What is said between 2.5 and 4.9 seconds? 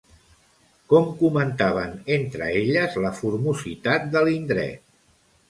elles la formositat de l'indret?